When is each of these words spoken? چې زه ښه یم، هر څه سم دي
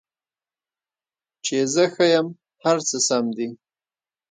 چې 1.45 1.57
زه 1.73 1.83
ښه 1.93 2.05
یم، 2.13 2.27
هر 2.63 2.77
څه 2.87 2.97
سم 3.07 3.25
دي 3.37 3.47